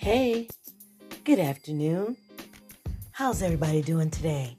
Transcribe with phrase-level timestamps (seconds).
[0.00, 0.48] Hey,
[1.24, 2.16] good afternoon.
[3.10, 4.56] How's everybody doing today?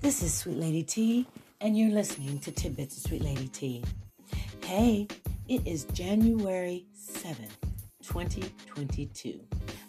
[0.00, 1.24] This is Sweet Lady T,
[1.60, 3.84] and you're listening to Tidbits of Sweet Lady T.
[4.64, 5.06] Hey,
[5.46, 7.54] it is January 7th,
[8.02, 9.38] 2022.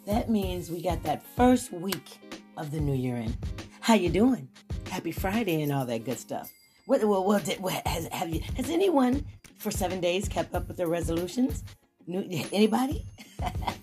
[0.05, 2.19] That means we got that first week
[2.55, 3.35] of the new year in.
[3.79, 4.47] How you doing?
[4.91, 6.51] Happy Friday and all that good stuff.
[6.85, 9.25] What, what, what, what has, have you, has anyone
[9.57, 11.63] for seven days kept up with their resolutions?
[12.05, 13.07] New, anybody?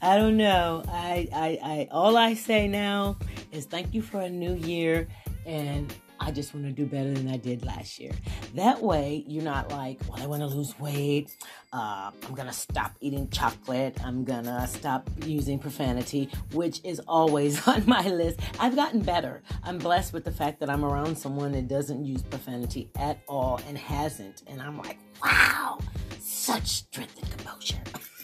[0.00, 0.82] I don't know.
[0.88, 3.16] I, I, I, all I say now
[3.52, 5.08] is thank you for a new year,
[5.44, 8.12] and I just want to do better than I did last year.
[8.54, 11.34] That way, you're not like, well, I want to lose weight.
[11.72, 13.98] Uh, I'm gonna stop eating chocolate.
[14.04, 18.40] I'm gonna stop using profanity, which is always on my list.
[18.58, 19.42] I've gotten better.
[19.64, 23.60] I'm blessed with the fact that I'm around someone that doesn't use profanity at all
[23.68, 25.78] and hasn't, and I'm like, wow,
[26.20, 27.82] such strength and composure.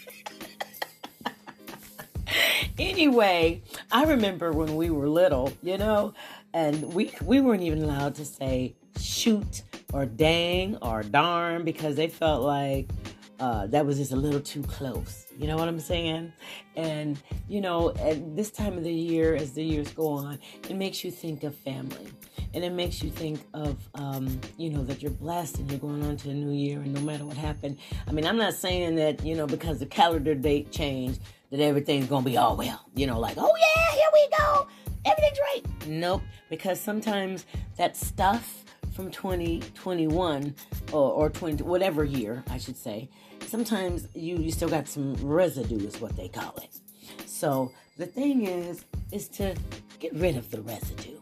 [2.77, 6.13] anyway, I remember when we were little, you know,
[6.53, 12.07] and we we weren't even allowed to say shoot or dang or darn because they
[12.07, 12.89] felt like
[13.39, 15.25] uh, that was just a little too close.
[15.37, 16.31] You know what I'm saying?
[16.75, 20.75] And you know, at this time of the year, as the years go on, it
[20.75, 22.07] makes you think of family,
[22.53, 26.03] and it makes you think of um, you know that you're blessed and you're going
[26.03, 27.77] on to a new year, and no matter what happened.
[28.07, 31.19] I mean, I'm not saying that you know because the calendar date changed
[31.51, 32.85] that everything's gonna be all well.
[32.95, 34.67] You know, like oh yeah, here we go,
[35.05, 35.87] everything's right.
[35.87, 37.45] Nope, because sometimes
[37.77, 38.64] that stuff
[38.95, 40.55] from 2021
[40.93, 43.09] or, or 20 whatever year I should say
[43.45, 46.79] sometimes you, you still got some residue is what they call it.
[47.25, 49.55] So the thing is is to
[49.99, 51.19] get rid of the residue.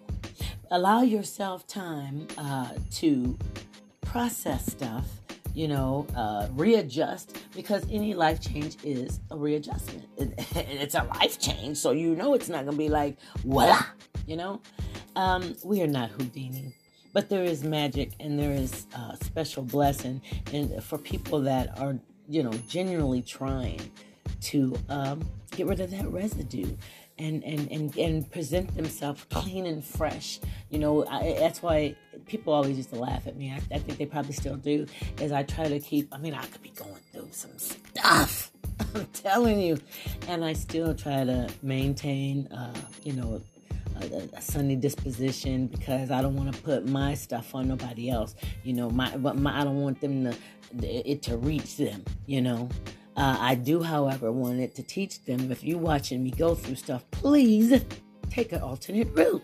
[0.72, 3.38] Allow yourself time uh, to
[4.02, 5.06] process stuff
[5.56, 10.08] you know uh, readjust because any life change is a readjustment.
[10.18, 13.84] It, it's a life change so you know it's not gonna be like voila
[14.26, 14.62] you know?
[15.16, 16.74] Um, we are not houdini
[17.14, 21.98] but there is magic and there is a special blessing and for people that are
[22.28, 23.80] you know genuinely trying
[24.42, 26.76] to um, get rid of that residue
[27.18, 30.40] and, and, and, and present themselves clean and fresh.
[30.70, 33.52] You know, I, that's why people always used to laugh at me.
[33.52, 34.88] I, I think they probably still do.
[35.20, 38.52] As I try to keep, I mean, I could be going through some stuff.
[38.96, 39.78] I'm telling you,
[40.28, 43.42] and I still try to maintain, uh, you know,
[44.02, 48.36] a, a, sunny disposition because I don't want to put my stuff on nobody else.
[48.64, 50.36] You know, my but my I don't want them to
[50.82, 52.04] it to reach them.
[52.26, 52.70] You know.
[53.16, 55.52] Uh, I do, however, want it to teach them.
[55.52, 57.80] If you're watching me go through stuff, please
[58.32, 59.44] take an alternate route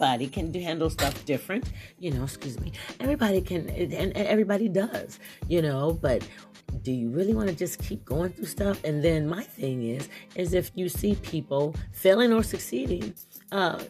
[0.00, 1.72] everybody can handle stuff different.
[1.98, 2.72] You know, excuse me.
[3.00, 5.18] Everybody can, and, everybody does.
[5.48, 6.26] You know, but
[6.82, 8.84] do you really want to just keep going through stuff?
[8.84, 13.12] And then my thing is, is if you see people failing or succeeding,
[13.50, 13.82] uh,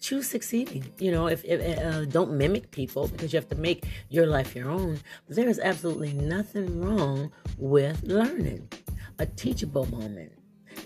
[0.00, 0.84] choose succeeding.
[0.98, 4.54] You know, if, if uh, don't mimic people because you have to make your life
[4.54, 5.00] your own.
[5.28, 8.68] There is absolutely nothing wrong with learning.
[9.18, 10.32] A teachable moment.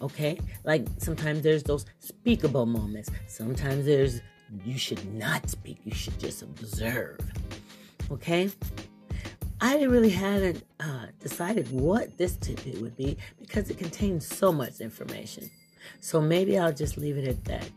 [0.00, 3.10] Okay, like sometimes there's those speakable moments.
[3.26, 4.22] Sometimes there's
[4.64, 5.78] you should not speak.
[5.84, 7.18] You should just observe.
[8.10, 8.50] Okay.
[9.60, 14.80] I really hadn't uh, decided what this tidbit would be because it contains so much
[14.80, 15.48] information.
[16.00, 17.68] So maybe I'll just leave it at that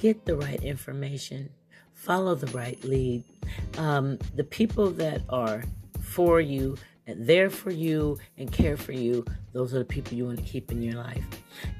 [0.00, 1.50] get the right information,
[1.94, 3.24] follow the right lead.
[3.76, 5.64] Um, the people that are
[6.00, 6.76] for you
[7.06, 10.44] and there for you and care for you, those are the people you want to
[10.44, 11.24] keep in your life.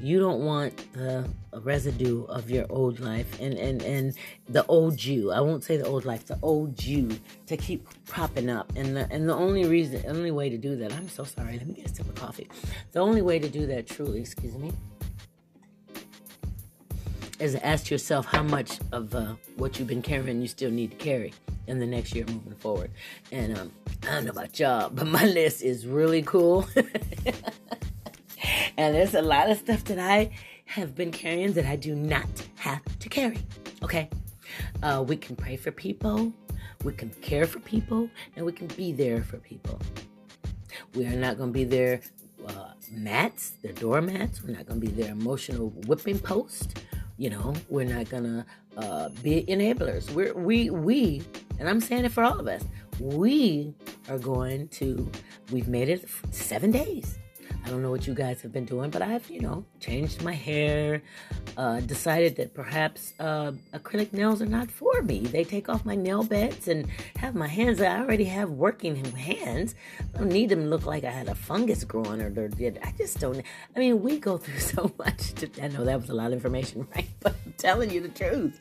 [0.01, 4.15] You don't want the residue of your old life and, and, and
[4.49, 5.33] the old you.
[5.33, 8.73] I won't say the old life, the old you to keep propping up.
[8.77, 11.59] And the, and the only reason, the only way to do that, I'm so sorry,
[11.59, 12.49] let me get a sip of coffee.
[12.93, 14.73] The only way to do that truly, excuse me,
[17.39, 20.97] is ask yourself how much of uh, what you've been carrying you still need to
[20.97, 21.33] carry
[21.67, 22.91] in the next year moving forward.
[23.31, 23.73] And um,
[24.03, 26.69] I don't know about y'all, but my list is really cool.
[28.79, 30.31] and there's a lot of stuff that I
[30.67, 33.41] have been carrying that I do not have to carry.
[33.83, 34.09] Okay?
[34.83, 36.33] Uh, we can pray for people,
[36.85, 39.79] we can care for people, and we can be there for people.
[40.95, 42.01] We are not going to be their
[42.47, 44.45] uh, mats, their doormats.
[44.45, 46.79] We're not going to be their emotional whipping post.
[47.17, 48.47] You know, we're not gonna
[48.77, 50.09] uh, be enablers.
[50.13, 51.21] We're we we,
[51.59, 52.63] and I'm saying it for all of us.
[53.01, 53.75] We
[54.09, 55.11] are going to.
[55.51, 57.19] We've made it seven days.
[57.69, 60.33] I don't know what you guys have been doing, but I've, you know, changed my
[60.33, 61.03] hair,
[61.59, 65.21] uh, decided that perhaps uh, acrylic nails are not for me.
[65.21, 66.87] They take off my nail beds and
[67.17, 67.83] have my hands.
[67.83, 69.75] I already have working hands.
[70.15, 72.95] I don't need them to look like I had a fungus growing or, or I
[72.97, 73.43] just don't.
[73.77, 75.35] I mean, we go through so much.
[75.35, 77.11] To, I know that was a lot of information, right?
[77.21, 78.61] But I'm telling you the truth.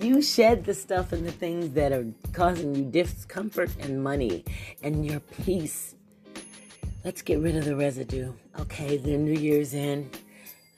[0.00, 4.44] You shed the stuff and the things that are causing you discomfort and money
[4.80, 5.96] and your peace
[7.04, 8.32] let's get rid of the residue.
[8.58, 10.10] Okay, the New Year's in.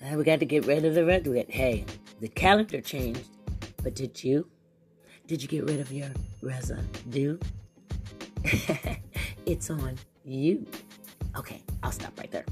[0.02, 1.44] Uh, we got to get rid of the residue.
[1.48, 1.84] Hey,
[2.20, 3.24] the calendar changed,
[3.82, 4.48] but did you?
[5.26, 6.10] Did you get rid of your
[6.42, 7.38] residue?
[9.46, 10.66] it's on you.
[11.36, 12.44] Okay, I'll stop right there.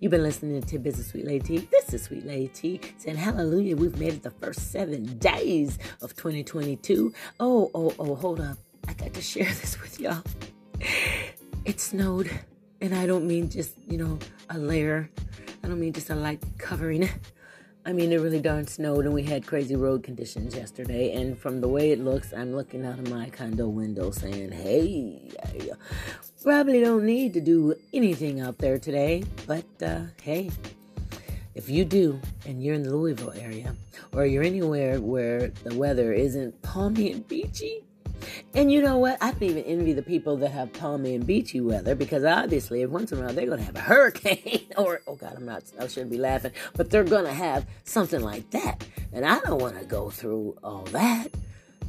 [0.00, 1.68] You've been listening to of Sweet Lady T.
[1.70, 3.76] This is Sweet Lady T saying hallelujah.
[3.76, 7.12] We've made it the first seven days of 2022.
[7.38, 8.58] Oh, oh, oh, hold up.
[8.88, 10.22] I got to share this with y'all.
[11.64, 12.30] It snowed
[12.80, 14.18] and I don't mean just, you know,
[14.48, 15.10] a layer.
[15.62, 17.08] I don't mean just a light covering.
[17.86, 21.14] I mean, it really darn snowed and we had crazy road conditions yesterday.
[21.14, 25.30] And from the way it looks, I'm looking out of my condo window saying, hey,
[25.42, 25.70] I
[26.42, 29.24] probably don't need to do anything out there today.
[29.46, 30.50] But uh, hey,
[31.54, 33.74] if you do and you're in the Louisville area
[34.12, 37.84] or you're anywhere where the weather isn't palmy and beachy,
[38.54, 39.18] and you know what?
[39.20, 43.12] I don't even envy the people that have palmy and beachy weather because obviously, once
[43.12, 45.86] in a while, they're going to have a hurricane or, oh God, I'm not, I
[45.86, 48.86] shouldn't be laughing, but they're going to have something like that.
[49.12, 51.28] And I don't want to go through all that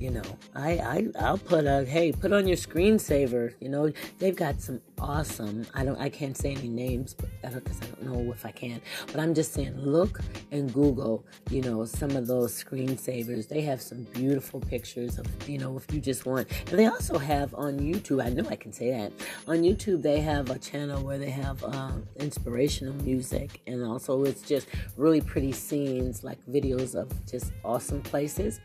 [0.01, 0.23] you know
[0.55, 4.81] i i i'll put a hey put on your screensaver you know they've got some
[4.99, 8.51] awesome i don't i can't say any names because uh, i don't know if i
[8.51, 10.19] can but i'm just saying look
[10.51, 13.47] and google you know some of those screensavers.
[13.47, 17.17] They have some beautiful pictures of you know if you just want and they also
[17.17, 19.11] have on youtube i know i can say that
[19.47, 24.41] on youtube they have a channel where they have um, inspirational music and also it's
[24.41, 28.59] just really pretty scenes like videos of just awesome places.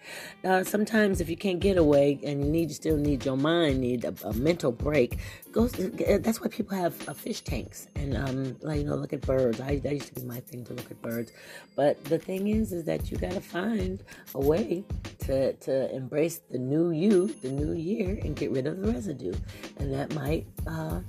[0.45, 3.81] Uh, sometimes if you can't get away and you need you still need your mind
[3.81, 5.19] need a, a mental break
[5.53, 9.21] go that's why people have uh, fish tanks and um like you know look at
[9.21, 9.61] birds.
[9.61, 11.33] I, that used to be my thing to look at birds.
[11.75, 14.03] But the thing is is that you got to find
[14.35, 14.85] a way
[15.21, 19.35] to to embrace the new you the new year and get rid of the residue.
[19.79, 21.01] And that might uh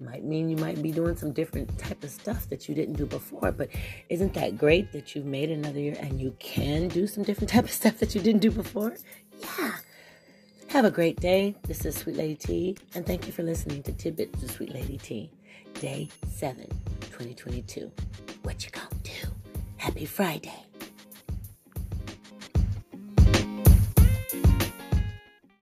[0.00, 3.04] might mean you might be doing some different type of stuff that you didn't do
[3.06, 3.50] before.
[3.50, 3.70] But
[4.08, 7.64] isn't that great that you've made another year and you can do some different type
[7.64, 8.94] of stuff that you didn't do before
[9.40, 9.76] yeah.
[10.68, 11.56] Have a great day.
[11.66, 14.98] This is Sweet Lady T, and thank you for listening to Tidbits of Sweet Lady
[14.98, 15.30] T,
[15.80, 16.66] Day 7,
[17.00, 17.90] 2022.
[18.42, 19.28] What you gonna do?
[19.76, 20.67] Happy Friday.